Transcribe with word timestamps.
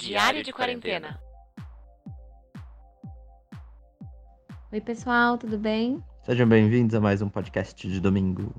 Diário 0.00 0.42
de 0.42 0.50
quarentena. 0.52 1.20
Oi, 4.72 4.80
pessoal, 4.80 5.36
tudo 5.36 5.58
bem? 5.58 6.02
Sejam 6.24 6.48
bem-vindos 6.48 6.94
a 6.94 7.00
mais 7.00 7.20
um 7.20 7.28
podcast 7.28 7.86
de 7.86 8.00
domingo. 8.00 8.50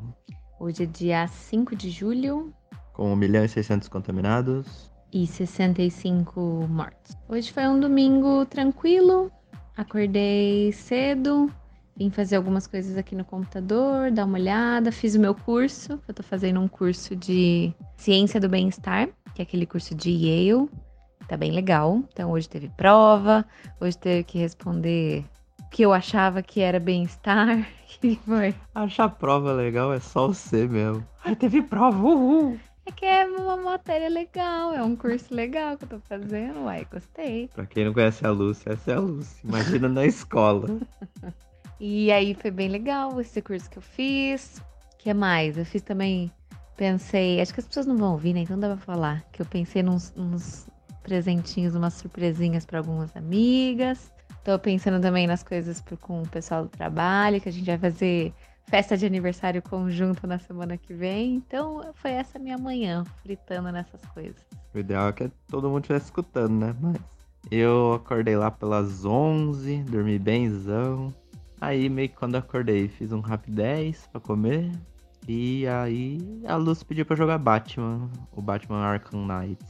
Hoje 0.59 0.83
é 0.83 0.85
dia 0.85 1.27
5 1.27 1.75
de 1.75 1.89
julho 1.89 2.53
Com 2.93 3.11
1 3.13 3.15
milhão 3.15 3.43
e 3.43 3.49
600 3.49 3.87
contaminados. 3.87 4.91
e 5.11 5.25
65 5.25 6.39
mortos. 6.69 7.17
Hoje 7.27 7.51
foi 7.51 7.67
um 7.67 7.79
domingo 7.79 8.45
tranquilo. 8.45 9.31
Acordei 9.75 10.71
cedo, 10.73 11.51
vim 11.97 12.11
fazer 12.11 12.35
algumas 12.35 12.67
coisas 12.67 12.95
aqui 12.97 13.15
no 13.15 13.25
computador, 13.25 14.11
dar 14.11 14.25
uma 14.25 14.37
olhada, 14.37 14.91
fiz 14.91 15.15
o 15.15 15.19
meu 15.19 15.33
curso. 15.33 15.99
Eu 16.07 16.13
tô 16.13 16.21
fazendo 16.21 16.59
um 16.59 16.67
curso 16.67 17.15
de 17.15 17.73
Ciência 17.97 18.39
do 18.39 18.47
Bem-Estar, 18.47 19.09
que 19.33 19.41
é 19.41 19.43
aquele 19.43 19.65
curso 19.65 19.95
de 19.95 20.11
Yale. 20.11 20.69
Tá 21.31 21.37
bem 21.37 21.51
legal. 21.53 22.03
Então 22.11 22.29
hoje 22.29 22.49
teve 22.49 22.67
prova, 22.75 23.45
hoje 23.79 23.97
teve 23.97 24.25
que 24.25 24.37
responder 24.37 25.23
o 25.61 25.69
que 25.69 25.81
eu 25.81 25.93
achava 25.93 26.43
que 26.43 26.59
era 26.59 26.77
bem-estar. 26.77 27.65
que 27.87 28.19
foi? 28.27 28.53
Achar 28.75 29.07
prova 29.07 29.53
legal 29.53 29.93
é 29.93 29.99
só 30.01 30.27
o 30.27 30.33
C 30.33 30.67
mesmo. 30.67 31.07
Ai, 31.23 31.33
teve 31.33 31.61
prova, 31.61 31.97
uhul! 31.97 32.59
É 32.85 32.91
que 32.91 33.05
é 33.05 33.25
uma 33.25 33.55
matéria 33.55 34.09
legal, 34.09 34.73
é 34.73 34.83
um 34.83 34.93
curso 34.93 35.33
legal 35.33 35.77
que 35.77 35.85
eu 35.85 35.87
tô 35.87 35.99
fazendo, 36.01 36.65
uai, 36.65 36.85
gostei. 36.91 37.47
Pra 37.55 37.65
quem 37.65 37.85
não 37.85 37.93
conhece 37.93 38.27
a 38.27 38.29
Lúcia, 38.29 38.73
essa 38.73 38.91
é 38.91 38.95
a 38.95 38.99
Lúcia. 38.99 39.39
Imagina 39.47 39.87
na 39.87 40.05
escola. 40.05 40.67
E 41.83 42.11
aí 42.11 42.35
foi 42.35 42.51
bem 42.51 42.67
legal 42.67 43.19
esse 43.19 43.41
curso 43.41 43.67
que 43.67 43.79
eu 43.79 43.81
fiz. 43.81 44.61
O 44.93 44.97
que 44.99 45.11
mais? 45.15 45.57
Eu 45.57 45.65
fiz 45.65 45.81
também, 45.81 46.31
pensei, 46.77 47.41
acho 47.41 47.51
que 47.51 47.59
as 47.59 47.65
pessoas 47.65 47.87
não 47.87 47.97
vão 47.97 48.11
ouvir, 48.11 48.33
né? 48.33 48.41
Então 48.41 48.59
dá 48.59 48.67
pra 48.67 48.77
falar. 48.77 49.23
Que 49.31 49.41
eu 49.41 49.47
pensei 49.47 49.81
nos, 49.81 50.13
nos 50.13 50.67
presentinhos, 51.01 51.75
umas 51.75 51.93
surpresinhas 51.95 52.65
pra 52.65 52.79
algumas 52.79 53.15
amigas. 53.15 54.11
Tô 54.43 54.57
pensando 54.57 55.01
também 55.01 55.27
nas 55.27 55.43
coisas 55.43 55.83
com 56.01 56.21
o 56.21 56.27
pessoal 56.27 56.63
do 56.63 56.69
trabalho, 56.69 57.39
que 57.39 57.49
a 57.49 57.51
gente 57.51 57.65
vai 57.65 57.77
fazer 57.77 58.33
festa 58.67 58.95
de 58.95 59.05
aniversário 59.05 59.61
conjunto 59.61 60.25
na 60.25 60.39
semana 60.39 60.77
que 60.77 60.93
vem. 60.93 61.35
Então 61.35 61.91
foi 61.95 62.11
essa 62.11 62.39
minha 62.39 62.57
manhã, 62.57 63.03
fritando 63.21 63.71
nessas 63.71 64.01
coisas. 64.13 64.41
O 64.73 64.79
ideal 64.79 65.09
é 65.09 65.11
que 65.11 65.31
todo 65.47 65.69
mundo 65.69 65.81
estivesse 65.81 66.05
escutando, 66.05 66.53
né? 66.53 66.75
Mas 66.79 66.97
eu 67.49 67.93
acordei 67.93 68.35
lá 68.35 68.49
pelas 68.49 69.03
11, 69.03 69.83
dormi 69.83 70.17
bemzão. 70.17 71.13
Aí, 71.59 71.89
meio 71.89 72.09
que 72.09 72.15
quando 72.15 72.35
acordei, 72.35 72.87
fiz 72.87 73.11
um 73.11 73.19
rapidez 73.19 74.07
pra 74.11 74.21
comer. 74.21 74.71
E 75.27 75.67
aí, 75.67 76.41
a 76.47 76.55
Luz 76.55 76.81
pediu 76.81 77.05
pra 77.05 77.15
jogar 77.15 77.37
Batman, 77.37 78.09
o 78.31 78.41
Batman 78.41 78.79
Arkham 78.83 79.27
Knight. 79.27 79.63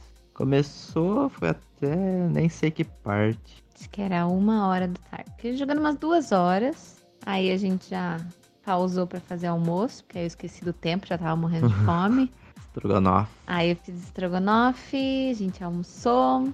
Começou, 0.46 1.28
foi 1.28 1.50
até 1.50 1.94
nem 1.94 2.48
sei 2.48 2.68
que 2.72 2.82
parte. 2.82 3.62
Acho 3.78 3.88
que 3.88 4.02
era 4.02 4.26
uma 4.26 4.66
hora 4.66 4.88
da 4.88 4.98
tarde. 5.08 5.30
Fiquei 5.36 5.56
jogando 5.56 5.78
umas 5.78 5.94
duas 5.94 6.32
horas. 6.32 6.96
Aí 7.24 7.52
a 7.52 7.56
gente 7.56 7.88
já 7.88 8.18
pausou 8.64 9.06
pra 9.06 9.20
fazer 9.20 9.46
almoço, 9.46 10.02
porque 10.02 10.18
aí 10.18 10.24
eu 10.24 10.26
esqueci 10.26 10.64
do 10.64 10.72
tempo, 10.72 11.06
já 11.06 11.16
tava 11.16 11.36
morrendo 11.36 11.68
de 11.68 11.74
fome. 11.86 12.32
Estrogonofe 12.58 13.30
aí 13.46 13.70
eu 13.70 13.76
fiz 13.76 14.02
estrogonofe, 14.02 15.30
a 15.30 15.34
gente 15.34 15.62
almoçou. 15.62 16.52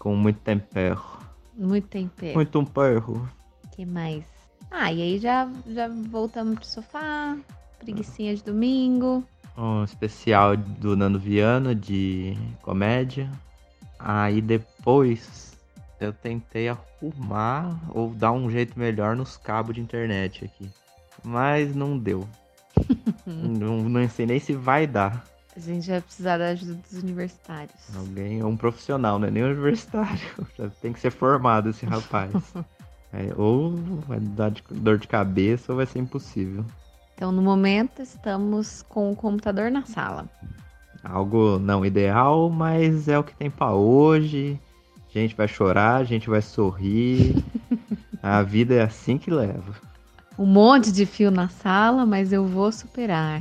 com 0.00 0.16
muito 0.16 0.40
tempero. 0.40 1.00
Muito 1.56 1.86
tempero. 1.86 2.34
Muito 2.34 2.58
um 2.58 2.64
perro. 2.64 3.30
que 3.70 3.86
mais? 3.86 4.24
Ah, 4.68 4.92
e 4.92 5.00
aí 5.00 5.18
já, 5.20 5.48
já 5.68 5.86
voltamos 5.86 6.56
pro 6.56 6.66
sofá. 6.66 7.36
Preguicinha 7.78 8.34
de 8.34 8.42
domingo. 8.42 9.22
Um 9.56 9.84
especial 9.84 10.56
do 10.56 10.96
Nando 10.96 11.18
Viana 11.18 11.74
de 11.74 12.36
comédia. 12.62 13.30
Aí 13.98 14.40
depois 14.40 15.52
eu 16.00 16.12
tentei 16.12 16.68
arrumar 16.68 17.78
ou 17.90 18.10
dar 18.14 18.32
um 18.32 18.50
jeito 18.50 18.78
melhor 18.78 19.14
nos 19.14 19.36
cabos 19.36 19.74
de 19.74 19.80
internet 19.80 20.44
aqui. 20.44 20.68
Mas 21.22 21.74
não 21.74 21.96
deu. 21.98 22.26
não, 23.26 23.82
não 23.88 24.08
sei 24.08 24.26
nem 24.26 24.40
se 24.40 24.54
vai 24.54 24.86
dar. 24.86 25.24
A 25.54 25.60
gente 25.60 25.88
vai 25.90 26.00
precisar 26.00 26.38
da 26.38 26.46
ajuda 26.48 26.74
dos 26.74 27.02
universitários. 27.02 27.94
Alguém, 27.94 28.42
um 28.42 28.56
profissional, 28.56 29.18
não 29.18 29.28
é 29.28 29.30
nem 29.30 29.42
universitário. 29.44 30.18
Já 30.58 30.68
tem 30.80 30.92
que 30.94 30.98
ser 31.00 31.10
formado 31.10 31.70
esse 31.70 31.84
rapaz. 31.86 32.32
É, 33.14 33.30
ou 33.36 33.76
vai 34.08 34.18
dar 34.18 34.50
de- 34.50 34.62
dor 34.70 34.96
de 34.96 35.06
cabeça 35.06 35.70
ou 35.70 35.76
vai 35.76 35.84
ser 35.84 35.98
impossível. 35.98 36.64
Então, 37.22 37.30
no 37.30 37.40
momento, 37.40 38.02
estamos 38.02 38.82
com 38.88 39.12
o 39.12 39.14
computador 39.14 39.70
na 39.70 39.84
sala. 39.84 40.28
Algo 41.04 41.56
não 41.56 41.86
ideal, 41.86 42.50
mas 42.50 43.06
é 43.06 43.16
o 43.16 43.22
que 43.22 43.32
tem 43.32 43.48
pra 43.48 43.72
hoje. 43.72 44.58
A 45.08 45.16
gente 45.20 45.36
vai 45.36 45.46
chorar, 45.46 45.98
a 46.00 46.02
gente 46.04 46.28
vai 46.28 46.42
sorrir. 46.42 47.36
A 48.20 48.42
vida 48.42 48.74
é 48.74 48.82
assim 48.82 49.18
que 49.18 49.30
leva. 49.30 49.72
Um 50.36 50.46
monte 50.46 50.90
de 50.90 51.06
fio 51.06 51.30
na 51.30 51.48
sala, 51.48 52.04
mas 52.04 52.32
eu 52.32 52.44
vou 52.44 52.72
superar. 52.72 53.40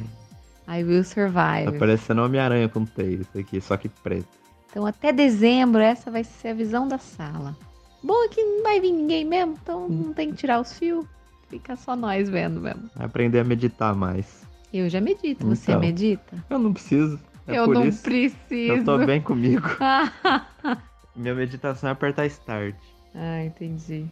I 0.68 0.84
will 0.84 1.04
Tá 1.04 1.10
survive. 1.10 1.80
parecendo 1.80 2.22
Homem-Aranha 2.22 2.70
com 2.70 2.86
teia, 2.86 3.22
isso 3.22 3.40
aqui, 3.40 3.60
só 3.60 3.78
que 3.78 3.90
preto. 3.90 4.28
Então, 4.70 4.86
até 4.86 5.12
dezembro, 5.12 5.82
essa 5.82 6.12
vai 6.12 6.24
ser 6.24 6.50
a 6.50 6.54
visão 6.54 6.88
da 6.88 7.00
sala. 7.00 7.58
Bom 8.04 8.26
é 8.26 8.28
que 8.28 8.44
não 8.44 8.62
vai 8.62 8.80
vir 8.80 8.92
ninguém 8.92 9.26
mesmo, 9.26 9.58
então 9.60 9.90
não 9.90 10.14
tem 10.14 10.30
que 10.30 10.36
tirar 10.38 10.62
os 10.62 10.72
fios. 10.78 11.04
Fica 11.52 11.76
só 11.76 11.96
nós 11.96 12.28
vendo 12.30 12.60
mesmo. 12.62 12.90
Aprender 12.96 13.40
a 13.40 13.44
meditar 13.44 13.94
mais. 13.94 14.48
Eu 14.74 14.90
já 14.90 15.00
medito. 15.00 15.46
Você 15.46 15.72
Então. 15.72 15.82
medita? 15.82 16.44
Eu 16.50 16.58
não 16.58 16.74
preciso. 16.74 17.20
É 17.46 17.58
eu 17.60 17.68
não 17.68 17.86
isso. 17.88 18.02
preciso. 18.02 18.72
Eu 18.74 18.84
tô 18.84 18.98
bem 19.06 19.22
comigo. 19.22 19.68
Minha 21.16 21.36
meditação 21.36 21.90
é 21.90 21.92
apertar 21.94 22.26
start. 22.28 22.76
ah, 23.14 23.44
entendi. 23.44 24.06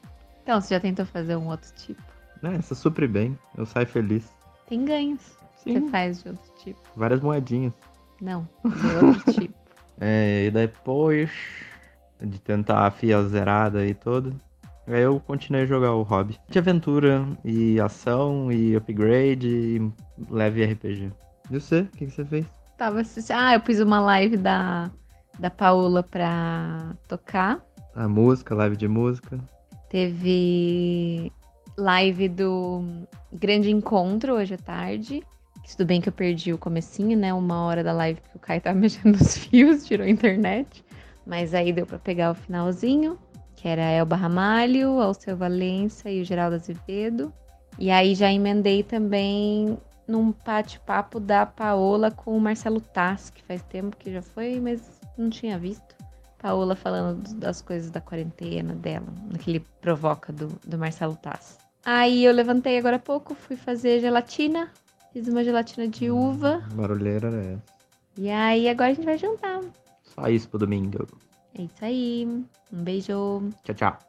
Então, 0.43 0.59
você 0.59 0.73
já 0.75 0.79
tentou 0.79 1.05
fazer 1.05 1.35
um 1.37 1.47
outro 1.47 1.71
tipo? 1.77 2.01
Né, 2.41 2.55
essa 2.57 2.75
supre 2.75 3.07
bem. 3.07 3.37
Eu 3.57 3.65
saio 3.65 3.87
feliz. 3.87 4.29
Tem 4.67 4.83
ganhos. 4.83 5.37
Você 5.55 5.73
Sim, 5.79 5.89
faz 5.89 6.23
de 6.23 6.29
outro 6.29 6.51
tipo. 6.63 6.79
várias 6.95 7.21
moedinhas. 7.21 7.73
Não, 8.21 8.47
de 8.65 9.05
outro 9.05 9.31
tipo. 9.33 9.53
É, 9.99 10.45
e 10.45 10.51
depois 10.51 11.29
de 12.21 12.39
tentar 12.39 12.85
a 12.85 12.91
FIA 12.91 13.23
zerada 13.23 13.85
e 13.85 13.93
tudo, 13.93 14.35
aí 14.93 15.01
eu 15.01 15.19
continuei 15.19 15.63
a 15.63 15.67
jogar 15.67 15.93
o 15.93 16.03
hobby. 16.03 16.37
De 16.49 16.59
aventura 16.59 17.25
e 17.43 17.79
ação 17.79 18.51
e 18.51 18.75
upgrade 18.75 19.47
e 19.47 19.91
leve 20.29 20.63
RPG. 20.65 21.11
E 21.49 21.59
você? 21.59 21.81
O 21.81 21.87
que, 21.87 22.05
que 22.05 22.11
você 22.11 22.25
fez? 22.25 22.45
Tava 22.77 23.01
assistindo. 23.01 23.35
Ah, 23.35 23.53
eu 23.55 23.61
fiz 23.61 23.79
uma 23.79 23.99
live 23.99 24.37
da, 24.37 24.89
da 25.37 25.49
Paola 25.49 26.01
pra 26.03 26.95
tocar. 27.07 27.59
A 27.95 28.07
música, 28.07 28.55
live 28.55 28.77
de 28.77 28.87
música. 28.87 29.39
Teve 29.89 31.31
live 31.77 32.29
do 32.29 32.83
Grande 33.31 33.71
Encontro 33.71 34.33
hoje 34.33 34.53
à 34.53 34.57
tarde. 34.57 35.23
Tudo 35.75 35.85
bem 35.85 36.01
que 36.01 36.09
eu 36.09 36.13
perdi 36.13 36.51
o 36.51 36.57
comecinho, 36.57 37.17
né? 37.17 37.33
Uma 37.33 37.63
hora 37.63 37.83
da 37.83 37.93
live 37.93 38.19
que 38.21 38.35
o 38.35 38.39
Caio 38.39 38.61
tava 38.61 38.77
mexendo 38.79 39.17
nos 39.17 39.37
fios, 39.37 39.85
tirou 39.85 40.05
a 40.05 40.09
internet. 40.09 40.83
Mas 41.25 41.53
aí 41.53 41.71
deu 41.71 41.85
pra 41.85 41.99
pegar 41.99 42.31
o 42.31 42.35
finalzinho, 42.35 43.17
que 43.59 43.67
era 43.67 43.81
a 43.81 43.91
Elba 43.91 44.15
Ramalho, 44.15 45.01
Alceu 45.01 45.35
Valença 45.35 46.09
e 46.09 46.21
o 46.21 46.25
Geraldo 46.25 46.55
Azevedo. 46.55 47.33
E 47.77 47.91
aí 47.91 48.15
já 48.15 48.31
emendei 48.31 48.83
também 48.83 49.77
num 50.07 50.33
bate-papo 50.45 51.19
da 51.19 51.45
Paola 51.45 52.09
com 52.09 52.37
o 52.37 52.39
Marcelo 52.39 52.79
Tass, 52.79 53.29
que 53.29 53.43
faz 53.43 53.61
tempo 53.63 53.97
que 53.97 54.13
já 54.13 54.21
foi, 54.21 54.61
mas 54.61 55.01
não 55.17 55.29
tinha 55.29 55.59
visto. 55.59 55.93
Paola 56.41 56.73
falando 56.73 57.33
das 57.35 57.61
coisas 57.61 57.91
da 57.91 57.99
quarentena 57.99 58.73
dela, 58.75 59.07
naquele 59.29 59.59
provoca 59.81 60.31
do, 60.31 60.47
do 60.65 60.77
Marcelo 60.77 61.17
Tass. 61.17 61.57
Aí 61.83 62.23
eu 62.23 62.33
levantei 62.33 62.77
agora 62.77 62.95
há 62.95 62.99
pouco, 62.99 63.35
fui 63.35 63.57
fazer 63.57 63.99
gelatina, 63.99 64.69
fiz 65.11 65.27
uma 65.27 65.43
gelatina 65.43 65.85
de 65.85 66.09
uva, 66.09 66.63
Barulheira 66.73 67.29
é 67.29 67.57
e 68.17 68.29
aí 68.29 68.69
agora 68.69 68.91
a 68.91 68.93
gente 68.93 69.05
vai 69.05 69.17
jantar. 69.17 69.61
só 70.03 70.29
isso 70.29 70.47
pro 70.47 70.59
domingo. 70.59 71.05
É 71.55 71.63
isso 71.63 71.85
aí, 71.85 72.25
um 72.71 72.83
beijo. 72.83 73.49
Tchau, 73.63 73.75
tchau. 73.75 73.99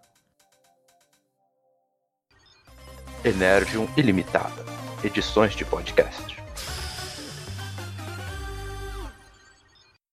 Energium 3.24 3.86
Ilimitada. 3.96 4.64
Edições 5.04 5.54
de 5.54 5.64
podcast. 5.64 6.39